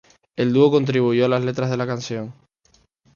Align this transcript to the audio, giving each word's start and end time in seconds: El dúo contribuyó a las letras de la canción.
El 0.35 0.51
dúo 0.51 0.71
contribuyó 0.71 1.25
a 1.25 1.29
las 1.29 1.43
letras 1.43 1.69
de 1.69 1.77
la 1.77 1.85
canción. 1.85 2.33